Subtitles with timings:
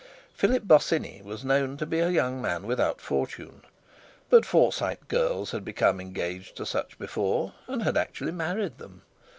[0.33, 3.61] Philip Bosinney was known to be a young man without fortune,
[4.31, 9.03] but Forsyte girls had become engaged to such before, and had actually married them.